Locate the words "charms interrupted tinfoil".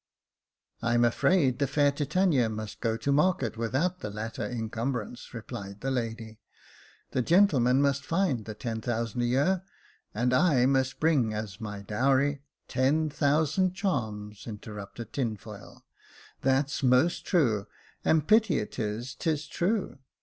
13.75-15.85